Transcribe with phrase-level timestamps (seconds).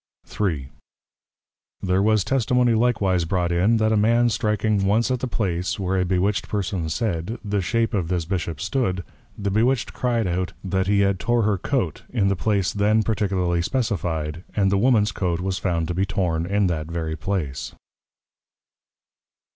[0.49, 0.69] _III.
[1.83, 5.99] There was Testimony likewise brought in, that a Man striking once at the place, where
[6.01, 9.03] a bewitched person said, the Shape of this Bishop stood,
[9.37, 13.61] the bewitched cried out, That he had tore her Coat, in the place then particularly
[13.61, 17.75] specifi'd; and the Woman's Coat was found to be Torn in that very place.